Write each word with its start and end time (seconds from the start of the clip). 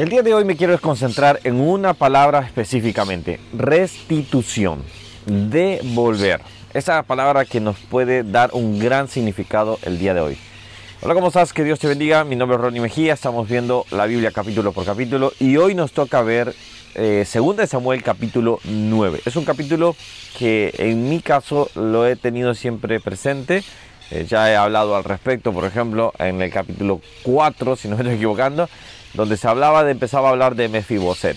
El 0.00 0.08
día 0.08 0.22
de 0.22 0.32
hoy 0.32 0.46
me 0.46 0.56
quiero 0.56 0.80
concentrar 0.80 1.40
en 1.44 1.60
una 1.60 1.92
palabra 1.92 2.40
específicamente, 2.40 3.38
restitución, 3.52 4.82
devolver. 5.26 6.40
Esa 6.72 7.02
palabra 7.02 7.44
que 7.44 7.60
nos 7.60 7.76
puede 7.76 8.22
dar 8.22 8.48
un 8.54 8.78
gran 8.78 9.08
significado 9.08 9.78
el 9.82 9.98
día 9.98 10.14
de 10.14 10.22
hoy. 10.22 10.38
Hola, 11.02 11.12
¿cómo 11.12 11.26
estás? 11.26 11.52
Que 11.52 11.64
Dios 11.64 11.78
te 11.80 11.86
bendiga. 11.86 12.24
Mi 12.24 12.34
nombre 12.34 12.56
es 12.56 12.62
Ronnie 12.62 12.80
Mejía. 12.80 13.12
Estamos 13.12 13.46
viendo 13.46 13.84
la 13.90 14.06
Biblia 14.06 14.30
capítulo 14.30 14.72
por 14.72 14.86
capítulo 14.86 15.34
y 15.38 15.58
hoy 15.58 15.74
nos 15.74 15.92
toca 15.92 16.22
ver 16.22 16.54
eh, 16.94 17.26
2 17.30 17.68
Samuel 17.68 18.02
capítulo 18.02 18.58
9. 18.64 19.20
Es 19.26 19.36
un 19.36 19.44
capítulo 19.44 19.94
que 20.38 20.72
en 20.78 21.10
mi 21.10 21.20
caso 21.20 21.68
lo 21.74 22.06
he 22.06 22.16
tenido 22.16 22.54
siempre 22.54 23.00
presente. 23.00 23.62
Eh, 24.10 24.24
ya 24.26 24.50
he 24.50 24.56
hablado 24.56 24.96
al 24.96 25.04
respecto, 25.04 25.52
por 25.52 25.66
ejemplo, 25.66 26.14
en 26.18 26.40
el 26.40 26.50
capítulo 26.50 27.02
4, 27.22 27.76
si 27.76 27.86
no 27.86 27.96
me 27.96 28.02
estoy 28.02 28.16
equivocando, 28.16 28.68
donde 29.14 29.36
se 29.36 29.48
hablaba 29.48 29.84
de, 29.84 29.92
empezaba 29.92 30.28
a 30.28 30.32
hablar 30.32 30.54
de 30.54 30.68
Mefiboset. 30.68 31.36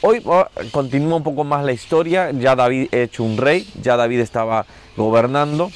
Hoy 0.00 0.22
oh, 0.24 0.46
continúa 0.70 1.16
un 1.16 1.24
poco 1.24 1.44
más 1.44 1.64
la 1.64 1.72
historia, 1.72 2.30
ya 2.30 2.54
David 2.54 2.88
hecho 2.92 3.24
un 3.24 3.36
rey, 3.36 3.68
ya 3.82 3.96
David 3.96 4.20
estaba 4.20 4.64
gobernando, 4.96 5.72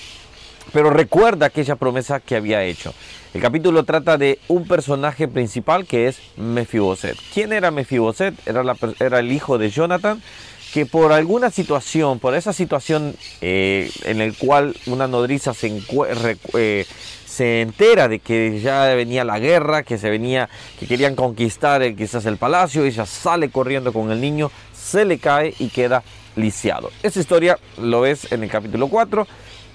pero 0.73 0.91
recuerda 0.91 1.47
aquella 1.47 1.77
promesa 1.77 2.21
que 2.21 2.37
había 2.37 2.63
hecho. 2.63 2.95
El 3.35 3.41
capítulo 3.41 3.85
trata 3.85 4.19
de 4.19 4.39
un 4.49 4.69
personaje 4.69 5.27
principal 5.27 5.87
que 5.87 6.07
es 6.07 6.21
Mefiboset. 6.37 7.17
¿Quién 7.33 7.53
era 7.53 7.71
Mefiboset? 7.71 8.35
Era, 8.47 8.63
era 9.01 9.19
el 9.19 9.33
hijo 9.33 9.59
de 9.59 9.71
Jonathan, 9.71 10.23
que 10.73 10.87
por 10.87 11.13
alguna 11.13 11.51
situación, 11.51 12.19
por 12.19 12.35
esa 12.35 12.53
situación 12.53 13.15
eh, 13.43 13.91
en 14.05 14.23
el 14.23 14.35
cual 14.35 14.75
una 14.87 15.07
nodriza 15.07 15.53
se, 15.53 15.83
eh, 16.55 16.87
se 17.27 17.61
entera 17.61 18.09
de 18.09 18.21
que 18.21 18.59
ya 18.61 18.87
venía 18.95 19.23
la 19.25 19.39
guerra, 19.39 19.83
que 19.83 19.99
se 19.99 20.09
venía, 20.09 20.49
que 20.81 20.87
querían 20.87 21.15
conquistar 21.15 21.83
el, 21.83 21.95
quizás 21.95 22.25
el 22.25 22.39
palacio, 22.39 22.85
ella 22.85 23.05
sale 23.05 23.51
corriendo 23.51 23.93
con 23.93 24.11
el 24.11 24.21
niño, 24.21 24.51
se 24.73 25.05
le 25.05 25.19
cae 25.19 25.55
y 25.59 25.69
queda 25.69 26.03
lisiado. 26.37 26.91
Esa 27.03 27.21
historia 27.21 27.59
lo 27.77 28.01
ves 28.01 28.33
en 28.33 28.43
el 28.43 28.49
capítulo 28.49 28.89
4, 28.89 29.27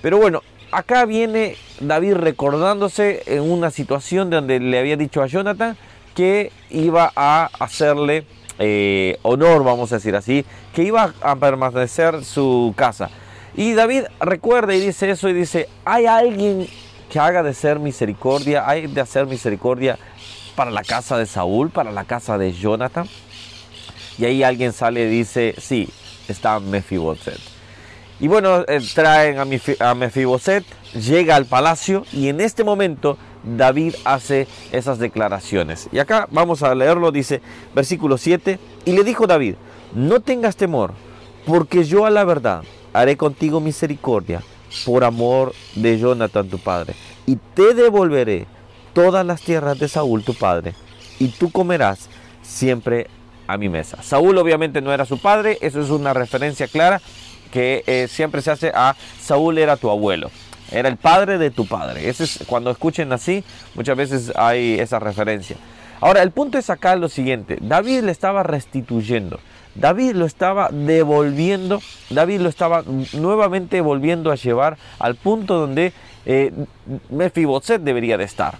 pero 0.01 0.17
bueno, 0.17 0.41
acá 0.71 1.05
viene 1.05 1.57
David 1.79 2.15
recordándose 2.15 3.21
en 3.27 3.41
una 3.41 3.69
situación 3.69 4.31
donde 4.31 4.59
le 4.59 4.79
había 4.79 4.97
dicho 4.97 5.21
a 5.21 5.27
Jonathan 5.27 5.77
que 6.15 6.51
iba 6.71 7.11
a 7.15 7.51
hacerle 7.59 8.25
eh, 8.59 9.17
honor, 9.23 9.63
vamos 9.63 9.91
a 9.91 9.95
decir 9.95 10.15
así, 10.15 10.45
que 10.73 10.83
iba 10.83 11.13
a 11.21 11.35
permanecer 11.35 12.23
su 12.23 12.73
casa. 12.75 13.09
Y 13.55 13.73
David 13.73 14.03
recuerda 14.19 14.75
y 14.75 14.79
dice 14.79 15.09
eso 15.09 15.29
y 15.29 15.33
dice, 15.33 15.67
hay 15.85 16.05
alguien 16.05 16.67
que 17.09 17.19
haga 17.19 17.43
de 17.43 17.53
ser 17.53 17.79
misericordia, 17.79 18.67
hay 18.67 18.87
de 18.87 19.01
hacer 19.01 19.25
misericordia 19.25 19.97
para 20.55 20.71
la 20.71 20.83
casa 20.83 21.17
de 21.17 21.25
Saúl, 21.25 21.69
para 21.69 21.91
la 21.91 22.03
casa 22.03 22.37
de 22.37 22.53
Jonathan. 22.53 23.07
Y 24.17 24.25
ahí 24.25 24.43
alguien 24.43 24.73
sale 24.73 25.03
y 25.03 25.09
dice, 25.09 25.55
sí, 25.59 25.89
está 26.27 26.59
Mefiboset. 26.59 27.39
Y 28.19 28.27
bueno, 28.27 28.63
eh, 28.67 28.81
traen 28.95 29.37
a 29.79 29.93
Mefiboset, 29.93 30.65
llega 30.93 31.35
al 31.35 31.45
palacio 31.45 32.03
y 32.11 32.29
en 32.29 32.41
este 32.41 32.63
momento 32.63 33.17
David 33.55 33.95
hace 34.03 34.47
esas 34.71 34.99
declaraciones. 34.99 35.87
Y 35.91 35.99
acá 35.99 36.27
vamos 36.31 36.63
a 36.63 36.75
leerlo, 36.75 37.11
dice 37.11 37.41
versículo 37.73 38.17
7, 38.17 38.59
y 38.85 38.91
le 38.91 39.03
dijo 39.03 39.27
David, 39.27 39.55
no 39.93 40.19
tengas 40.19 40.57
temor, 40.57 40.93
porque 41.45 41.85
yo 41.85 42.05
a 42.05 42.09
la 42.09 42.25
verdad 42.25 42.63
haré 42.93 43.15
contigo 43.15 43.59
misericordia 43.59 44.41
por 44.85 45.03
amor 45.03 45.53
de 45.75 45.97
Jonathan 45.97 46.49
tu 46.49 46.59
padre, 46.59 46.93
y 47.25 47.37
te 47.53 47.73
devolveré 47.73 48.45
todas 48.93 49.25
las 49.25 49.41
tierras 49.41 49.79
de 49.79 49.87
Saúl 49.87 50.23
tu 50.23 50.33
padre, 50.33 50.73
y 51.19 51.29
tú 51.29 51.51
comerás 51.51 52.09
siempre 52.41 53.07
a 53.47 53.57
mi 53.57 53.69
mesa. 53.69 54.03
Saúl 54.03 54.37
obviamente 54.37 54.81
no 54.81 54.91
era 54.91 55.05
su 55.05 55.19
padre, 55.19 55.57
eso 55.61 55.79
es 55.79 55.89
una 55.89 56.13
referencia 56.13 56.67
clara 56.67 57.01
que 57.51 57.83
eh, 57.87 58.07
siempre 58.09 58.41
se 58.41 58.51
hace 58.51 58.71
a 58.75 58.95
Saúl 59.21 59.57
era 59.57 59.77
tu 59.77 59.89
abuelo. 59.89 60.29
Era 60.71 60.89
el 60.89 60.97
padre 60.97 61.37
de 61.37 61.51
tu 61.51 61.65
padre. 61.65 62.09
Ese 62.09 62.25
es, 62.25 62.39
cuando 62.45 62.71
escuchen 62.71 63.11
así, 63.13 63.43
muchas 63.75 63.95
veces 63.95 64.33
hay 64.35 64.79
esa 64.79 64.99
referencia. 64.99 65.57
Ahora, 65.99 66.21
el 66.21 66.31
punto 66.31 66.57
es 66.57 66.69
acá 66.69 66.95
lo 66.95 67.09
siguiente. 67.09 67.57
David 67.61 68.03
le 68.03 68.11
estaba 68.11 68.43
restituyendo. 68.43 69.39
David 69.77 70.13
lo 70.13 70.25
estaba 70.25 70.69
devolviendo, 70.71 71.81
David 72.09 72.41
lo 72.41 72.49
estaba 72.49 72.83
nuevamente 73.13 73.79
volviendo 73.81 74.31
a 74.31 74.35
llevar 74.35 74.77
al 74.97 75.15
punto 75.15 75.59
donde 75.59 75.93
eh, 76.25 76.51
debería 77.79 78.17
de 78.17 78.23
estar. 78.23 78.57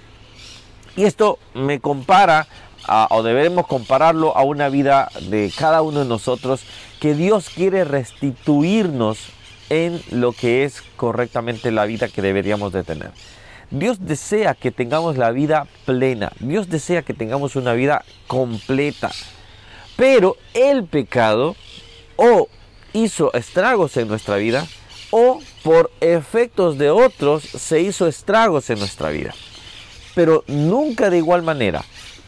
Y 0.96 1.06
esto 1.06 1.40
me 1.56 1.80
compara, 1.80 2.48
o 3.10 3.24
deberemos 3.24 3.66
compararlo 3.68 4.38
a 4.38 4.44
una 4.44 4.70
vida 4.70 5.10
de 5.30 5.52
cada 5.58 5.82
uno 5.82 6.00
de 6.00 6.06
nosotros, 6.06 6.64
que 7.00 7.16
Dios 7.16 7.50
quiere 7.50 7.84
restituirnos 7.84 9.18
en 9.70 10.02
lo 10.12 10.32
que 10.32 10.64
es 10.64 10.82
correctamente 10.96 11.72
la 11.72 11.86
vida 11.86 12.08
que 12.08 12.22
deberíamos 12.22 12.74
de 12.74 12.84
tener. 12.84 13.12
Dios 13.70 13.98
desea 14.00 14.54
que 14.54 14.72
tengamos 14.72 15.18
la 15.18 15.32
vida 15.32 15.68
plena, 15.86 16.32
Dios 16.40 16.70
desea 16.70 17.02
que 17.02 17.14
tengamos 17.14 17.56
una 17.56 17.74
vida 17.74 18.06
completa, 18.28 19.12
pero 19.98 20.38
el 20.54 20.86
pecado 20.86 21.56
o 22.16 22.48
hizo 22.94 23.34
estragos 23.34 23.98
en 23.98 24.08
nuestra 24.08 24.38
vida 24.38 24.66
o 25.12 25.40
por 25.64 25.92
efectos 26.00 26.78
de 26.78 26.90
otros 26.90 27.44
se 27.44 27.82
hizo 27.82 28.08
estragos 28.08 28.70
en 28.70 28.80
nuestra 28.80 29.10
vida. 29.10 29.34
Pero 30.16 30.44
nunca 30.48 31.10
de 31.10 31.18
igual 31.18 31.44
manera 31.44 31.84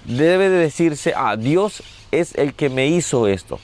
debe 0.06 0.50
de 0.50 0.58
decirse, 0.58 1.14
ah, 1.16 1.36
Dios 1.38 1.84
es 2.12 2.36
el 2.36 2.54
que 2.54 2.70
me 2.70 2.88
hizo 2.88 3.28
esto. 3.28 3.60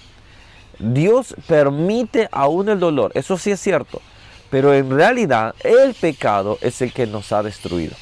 Dios 0.79 1.35
permite 1.47 2.29
aún 2.31 2.69
el 2.69 2.79
dolor, 2.79 3.11
eso 3.15 3.37
sí 3.37 3.51
es 3.51 3.59
cierto, 3.59 4.01
pero 4.49 4.73
en 4.73 4.89
realidad 4.89 5.55
el 5.63 5.93
pecado 5.93 6.57
es 6.61 6.81
el 6.81 6.93
que 6.93 7.07
nos 7.07 7.31
ha 7.31 7.43
destruido. 7.43 7.95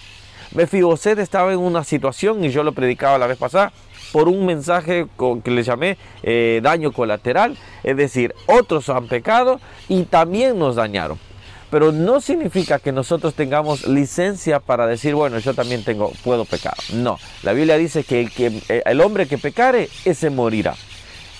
Mefiboset 0.53 1.17
estaba 1.17 1.51
en 1.51 1.59
una 1.59 1.83
situación, 1.83 2.43
y 2.43 2.49
yo 2.49 2.63
lo 2.63 2.73
predicaba 2.73 3.17
la 3.17 3.27
vez 3.27 3.37
pasada, 3.37 3.73
por 4.11 4.27
un 4.27 4.45
mensaje 4.45 5.07
que 5.43 5.51
le 5.51 5.63
llamé 5.63 5.97
eh, 6.21 6.59
daño 6.61 6.91
colateral, 6.91 7.57
es 7.83 7.97
decir, 7.97 8.35
otros 8.45 8.87
han 8.89 9.07
pecado 9.07 9.59
y 9.89 10.03
también 10.03 10.59
nos 10.59 10.75
dañaron. 10.75 11.17
Pero 11.71 11.91
no 11.91 12.21
significa 12.21 12.77
que 12.77 12.91
nosotros 12.91 13.33
tengamos 13.33 13.87
licencia 13.87 14.59
para 14.59 14.85
decir, 14.85 15.15
bueno, 15.15 15.39
yo 15.39 15.55
también 15.55 15.83
tengo, 15.83 16.11
puedo 16.23 16.45
pecar. 16.45 16.75
No, 16.93 17.17
la 17.41 17.53
Biblia 17.53 17.75
dice 17.79 18.03
que 18.03 18.21
el, 18.21 18.31
que, 18.31 18.61
eh, 18.69 18.83
el 18.85 19.01
hombre 19.01 19.27
que 19.27 19.39
pecare, 19.39 19.89
ese 20.05 20.29
morirá. 20.29 20.75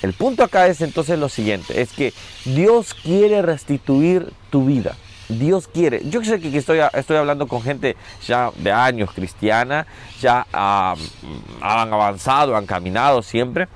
El 0.04 0.12
punto 0.12 0.44
acá 0.44 0.68
es 0.68 0.82
entonces 0.82 1.18
lo 1.18 1.30
siguiente, 1.30 1.82
es 1.82 1.94
que 1.94 2.14
Dios 2.44 2.94
quiere 2.94 3.42
restituir 3.42 4.34
tu 4.50 4.66
vida. 4.66 4.98
Dios 5.30 5.70
quiere. 5.70 6.02
Yo 6.10 6.22
sé 6.26 6.42
que 6.42 6.56
estoy, 6.58 6.80
estoy 6.92 7.16
hablando 7.16 7.48
con 7.48 7.62
gente 7.62 7.96
ya 8.28 8.52
de 8.58 8.70
años 8.70 9.12
cristiana, 9.14 9.88
ya 10.20 10.46
han 10.52 11.94
avanzado, 11.94 12.58
han 12.58 12.66
caminado 12.66 13.22
siempre, 13.22 13.70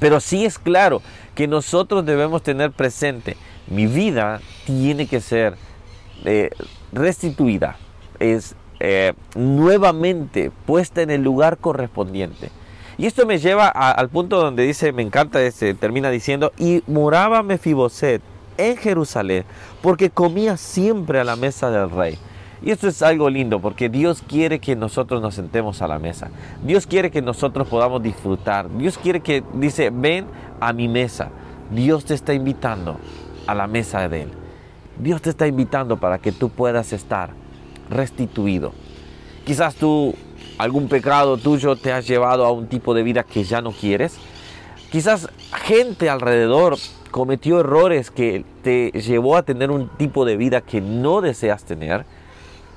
pero 0.00 0.18
sí 0.18 0.44
es 0.44 0.58
claro 0.58 1.00
que 1.36 1.46
nosotros 1.46 2.04
debemos 2.04 2.42
tener 2.42 2.72
presente, 2.72 3.36
mi 3.68 3.86
vida 3.86 4.40
tiene 4.66 5.06
que 5.06 5.20
ser 5.20 5.54
eh, 6.24 6.50
restituida, 6.92 7.76
es 8.18 8.56
eh, 8.80 9.12
nuevamente 9.36 10.50
puesta 10.66 11.02
en 11.02 11.10
el 11.10 11.22
lugar 11.22 11.58
correspondiente. 11.58 12.50
Y 12.96 13.06
esto 13.06 13.26
me 13.26 13.38
lleva 13.38 13.68
al 13.68 14.08
punto 14.08 14.40
donde 14.40 14.64
dice, 14.64 14.92
me 14.92 15.02
encanta, 15.02 15.42
este, 15.42 15.74
termina 15.74 16.10
diciendo, 16.10 16.52
y 16.58 16.82
moraba 16.86 17.42
Mefiboset 17.42 18.22
en 18.56 18.76
Jerusalén, 18.76 19.44
porque 19.82 20.10
comía 20.10 20.56
siempre 20.56 21.18
a 21.18 21.24
la 21.24 21.36
mesa 21.36 21.70
del 21.70 21.90
rey. 21.90 22.18
Y 22.62 22.70
esto 22.70 22.88
es 22.88 23.02
algo 23.02 23.28
lindo 23.28 23.60
porque 23.60 23.90
Dios 23.90 24.22
quiere 24.26 24.58
que 24.58 24.74
nosotros 24.74 25.20
nos 25.20 25.34
sentemos 25.34 25.82
a 25.82 25.88
la 25.88 25.98
mesa. 25.98 26.30
Dios 26.64 26.86
quiere 26.86 27.10
que 27.10 27.20
nosotros 27.20 27.68
podamos 27.68 28.02
disfrutar. 28.02 28.70
Dios 28.78 28.96
quiere 28.96 29.20
que 29.20 29.44
dice, 29.52 29.90
ven 29.90 30.24
a 30.60 30.72
mi 30.72 30.88
mesa. 30.88 31.28
Dios 31.70 32.06
te 32.06 32.14
está 32.14 32.32
invitando 32.32 32.98
a 33.46 33.54
la 33.54 33.66
mesa 33.66 34.08
de 34.08 34.22
Él. 34.22 34.32
Dios 34.98 35.20
te 35.20 35.28
está 35.28 35.46
invitando 35.46 35.98
para 35.98 36.18
que 36.18 36.32
tú 36.32 36.48
puedas 36.48 36.94
estar 36.94 37.30
restituido. 37.90 38.72
Quizás 39.44 39.74
tú 39.74 40.14
algún 40.58 40.88
pecado 40.88 41.36
tuyo 41.36 41.76
te 41.76 41.92
has 41.92 42.06
llevado 42.06 42.44
a 42.44 42.52
un 42.52 42.66
tipo 42.66 42.94
de 42.94 43.02
vida 43.02 43.22
que 43.22 43.44
ya 43.44 43.60
no 43.60 43.72
quieres. 43.72 44.16
Quizás 44.90 45.28
gente 45.52 46.08
alrededor 46.08 46.76
cometió 47.10 47.60
errores 47.60 48.10
que 48.10 48.44
te 48.62 48.90
llevó 48.90 49.36
a 49.36 49.42
tener 49.42 49.70
un 49.70 49.88
tipo 49.88 50.24
de 50.24 50.36
vida 50.36 50.60
que 50.60 50.80
no 50.80 51.20
deseas 51.20 51.64
tener, 51.64 52.04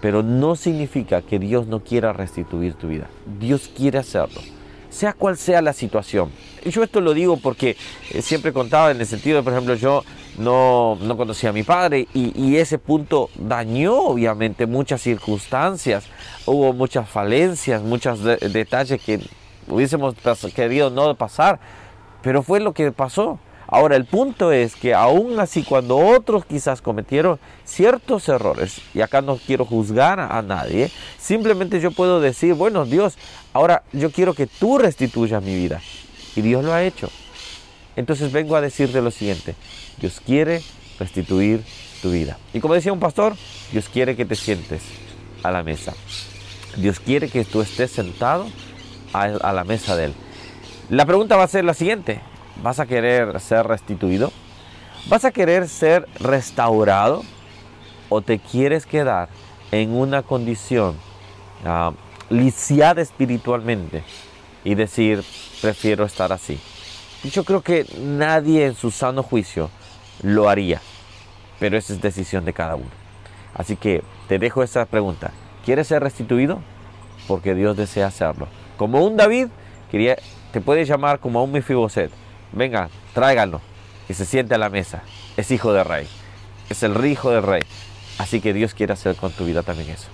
pero 0.02 0.24
no 0.24 0.56
significa 0.56 1.22
que 1.22 1.40
Dios 1.40 1.68
no 1.68 1.84
quiera 1.84 2.14
restituir 2.14 2.74
tu 2.76 2.88
vida. 2.88 3.08
Dios 3.40 3.70
quiere 3.76 3.98
hacerlo, 3.98 4.42
sea 4.90 5.14
cual 5.14 5.38
sea 5.38 5.62
la 5.62 5.74
situación. 5.74 6.30
Y 6.64 6.70
yo 6.70 6.84
esto 6.84 7.02
lo 7.02 7.14
digo 7.14 7.38
porque 7.38 7.78
eh, 8.12 8.22
siempre 8.22 8.54
contaba 8.54 8.92
en 8.92 9.00
el 9.00 9.08
sentido 9.08 9.38
de, 9.38 9.44
por 9.44 9.54
ejemplo, 9.54 9.76
yo 9.76 10.04
no, 10.38 10.98
no 11.02 11.18
conocía 11.18 11.50
a 11.50 11.54
mi 11.54 11.64
padre 11.64 12.08
y, 12.14 12.58
ese 12.58 12.78
punto 12.78 13.30
dañó 13.36 13.96
obviamente 13.96 14.66
muchas 14.66 15.02
circunstancias, 15.02 16.06
hubo 16.48 16.74
muchas 16.74 17.08
falencias, 17.08 17.84
muchos 17.84 18.24
detalles 18.24 19.02
que 19.02 19.20
hubiésemos 19.68 20.16
querido 20.56 20.90
no 20.90 21.14
pasar, 21.16 21.60
pero 22.22 22.42
fue 22.42 22.60
lo 22.60 22.74
que 22.74 22.92
pasó. 22.92 23.40
Ahora, 23.70 23.98
el 23.98 24.06
punto 24.06 24.54
es 24.54 24.78
que 24.78 24.94
aún 24.94 25.38
así 25.42 25.62
cuando 25.62 25.98
otros 25.98 26.46
quizás 26.46 26.82
cometieron 26.82 27.38
ciertos 27.66 28.30
errores, 28.30 28.80
y 28.94 29.02
acá 29.02 29.22
no 29.22 29.38
quiero 29.46 29.66
juzgar 29.66 30.22
a 30.22 30.42
nadie, 30.42 30.90
simplemente 31.20 31.82
yo 31.82 31.92
puedo 31.92 32.22
decir, 32.22 32.54
bueno, 32.54 32.86
Dios, 32.86 33.18
ahora 33.52 33.84
yo 33.92 34.10
quiero 34.10 34.34
que 34.34 34.48
tú 34.48 34.78
restituyas 34.78 35.44
mi 35.44 35.54
vida. 35.54 35.82
Y 36.38 36.42
Dios 36.42 36.64
lo 36.64 36.72
ha 36.72 36.84
hecho. 36.84 37.10
Entonces 37.98 38.32
vengo 38.32 38.56
a 38.56 38.62
decirte 38.62 39.02
lo 39.02 39.12
siguiente, 39.12 39.56
Dios 40.00 40.22
quiere 40.26 40.62
restituir 40.98 41.62
tu 42.02 42.12
vida. 42.12 42.38
Y 42.54 42.62
como 42.62 42.74
decía 42.74 42.94
un 42.94 43.00
pastor, 43.00 43.36
Dios 43.74 43.90
quiere 43.90 44.16
que 44.16 44.24
te 44.24 44.36
sientes 44.36 44.84
a 45.44 45.52
la 45.52 45.64
mesa. 45.64 45.94
Dios 46.78 47.00
quiere 47.00 47.28
que 47.28 47.44
tú 47.44 47.62
estés 47.62 47.92
sentado 47.92 48.48
a, 49.12 49.28
la 49.28 49.64
mesa 49.64 49.96
de 49.96 50.06
Él. 50.06 50.14
La 50.90 51.06
pregunta 51.06 51.36
va 51.36 51.44
a 51.44 51.48
ser 51.48 51.66
la 51.66 51.74
siguiente. 51.74 52.22
¿Vas 52.62 52.80
a 52.80 52.86
querer 52.86 53.40
ser 53.40 53.66
restituido? 53.66 54.32
¿Vas 55.08 55.26
a 55.26 55.32
querer 55.32 55.68
ser 55.68 56.08
restaurado? 56.20 57.24
¿O 58.10 58.22
te 58.22 58.38
quieres 58.40 58.86
quedar 58.86 59.30
en 59.72 59.92
una 59.92 60.22
condición 60.22 60.96
uh, 61.66 61.92
lisiada 62.30 63.02
espiritualmente 63.02 64.04
y 64.64 64.76
decir, 64.76 65.24
prefiero 65.62 66.06
estar 66.06 66.32
así? 66.32 66.60
Yo 67.24 67.44
creo 67.44 67.62
que 67.62 67.86
nadie 68.00 68.68
en 68.68 68.76
su 68.76 68.92
sano 68.92 69.24
juicio 69.24 69.72
lo 70.22 70.48
haría, 70.48 70.80
pero 71.60 71.76
esa 71.76 71.94
es 71.94 72.02
decisión 72.02 72.46
de 72.46 72.54
cada 72.54 72.76
uno. 72.76 72.90
Así 73.56 73.76
que 73.76 74.04
te 74.28 74.38
dejo 74.38 74.62
esa 74.62 74.86
pregunta. 74.86 75.32
¿Quieres 75.68 75.88
ser 75.88 76.02
restituido? 76.02 76.62
Porque 77.28 77.54
Dios 77.54 77.76
desea 77.76 78.08
hacerlo. 78.08 78.48
Como 78.78 79.04
un 79.04 79.18
David, 79.18 79.48
quería, 79.92 80.16
te 80.54 80.62
puede 80.62 80.86
llamar 80.86 81.20
como 81.20 81.40
a 81.40 81.44
un 81.44 81.52
Mefiboset. 81.52 82.10
Venga, 82.54 82.88
tráiganlo, 83.14 83.60
que 84.08 84.14
se 84.14 84.24
siente 84.24 84.56
a 84.56 84.60
la 84.60 84.70
mesa. 84.70 85.04
Es 85.36 85.52
hijo 85.52 85.74
de 85.74 85.84
rey. 85.84 86.08
Es 86.70 86.84
el 86.84 87.06
hijo 87.06 87.32
del 87.32 87.44
rey. 87.44 87.64
Así 88.18 88.40
que 88.40 88.54
Dios 88.54 88.74
quiere 88.74 88.94
hacer 88.94 89.18
con 89.18 89.34
tu 89.34 89.44
vida 89.44 89.62
también 89.62 89.90
eso. 89.90 90.08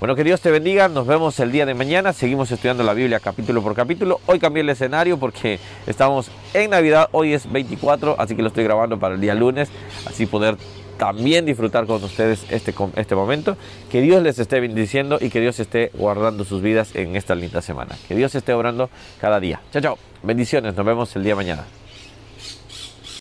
Bueno, 0.00 0.16
que 0.16 0.24
Dios 0.24 0.40
te 0.40 0.50
bendiga. 0.50 0.88
Nos 0.88 1.06
vemos 1.06 1.38
el 1.38 1.52
día 1.52 1.64
de 1.64 1.74
mañana. 1.74 2.12
Seguimos 2.12 2.50
estudiando 2.50 2.82
la 2.82 2.92
Biblia 2.92 3.20
capítulo 3.20 3.62
por 3.62 3.76
capítulo. 3.76 4.20
Hoy 4.26 4.40
cambié 4.40 4.62
el 4.62 4.68
escenario 4.68 5.16
porque 5.16 5.60
estamos 5.86 6.28
en 6.54 6.70
Navidad. 6.70 7.08
Hoy 7.12 7.34
es 7.34 7.48
24, 7.52 8.16
así 8.18 8.34
que 8.34 8.42
lo 8.42 8.48
estoy 8.48 8.64
grabando 8.64 8.98
para 8.98 9.14
el 9.14 9.20
día 9.20 9.36
lunes. 9.36 9.68
Así 10.06 10.26
poder 10.26 10.56
también 10.98 11.46
disfrutar 11.46 11.86
con 11.86 12.02
ustedes 12.04 12.44
este, 12.50 12.74
este 12.96 13.14
momento. 13.14 13.56
Que 13.90 14.02
Dios 14.02 14.22
les 14.22 14.38
esté 14.38 14.60
bendiciendo 14.60 15.18
y 15.20 15.30
que 15.30 15.40
Dios 15.40 15.58
esté 15.60 15.90
guardando 15.94 16.44
sus 16.44 16.60
vidas 16.60 16.94
en 16.94 17.16
esta 17.16 17.34
linda 17.34 17.62
semana. 17.62 17.96
Que 18.06 18.14
Dios 18.14 18.34
esté 18.34 18.52
obrando 18.52 18.90
cada 19.20 19.40
día. 19.40 19.60
Chao, 19.72 19.82
chao. 19.82 19.98
Bendiciones. 20.22 20.74
Nos 20.74 20.84
vemos 20.84 21.14
el 21.16 21.24
día 21.24 21.36
mañana. 21.36 21.64